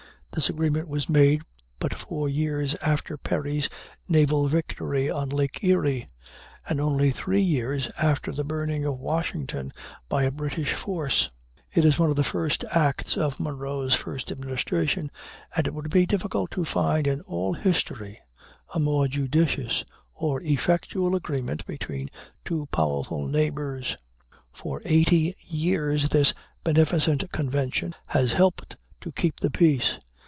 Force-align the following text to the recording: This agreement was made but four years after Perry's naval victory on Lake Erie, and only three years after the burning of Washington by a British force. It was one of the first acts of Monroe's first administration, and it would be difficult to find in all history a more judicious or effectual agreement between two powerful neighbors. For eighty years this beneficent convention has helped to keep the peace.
This 0.33 0.47
agreement 0.47 0.87
was 0.87 1.09
made 1.09 1.41
but 1.77 1.93
four 1.93 2.29
years 2.29 2.73
after 2.75 3.17
Perry's 3.17 3.67
naval 4.07 4.47
victory 4.47 5.09
on 5.09 5.27
Lake 5.27 5.61
Erie, 5.61 6.07
and 6.65 6.79
only 6.79 7.11
three 7.11 7.41
years 7.41 7.91
after 7.97 8.31
the 8.31 8.45
burning 8.45 8.85
of 8.85 8.97
Washington 8.97 9.73
by 10.07 10.23
a 10.23 10.31
British 10.31 10.71
force. 10.71 11.29
It 11.73 11.83
was 11.83 11.99
one 11.99 12.09
of 12.09 12.15
the 12.15 12.23
first 12.23 12.63
acts 12.71 13.17
of 13.17 13.41
Monroe's 13.41 13.93
first 13.93 14.31
administration, 14.31 15.11
and 15.53 15.67
it 15.67 15.73
would 15.73 15.89
be 15.89 16.05
difficult 16.05 16.49
to 16.51 16.63
find 16.63 17.07
in 17.07 17.19
all 17.27 17.51
history 17.51 18.17
a 18.73 18.79
more 18.79 19.09
judicious 19.09 19.83
or 20.15 20.41
effectual 20.43 21.13
agreement 21.13 21.65
between 21.65 22.09
two 22.45 22.67
powerful 22.71 23.27
neighbors. 23.27 23.97
For 24.53 24.81
eighty 24.85 25.35
years 25.49 26.07
this 26.07 26.33
beneficent 26.63 27.29
convention 27.33 27.93
has 28.07 28.31
helped 28.31 28.77
to 29.01 29.11
keep 29.11 29.41
the 29.41 29.51
peace. 29.51 29.97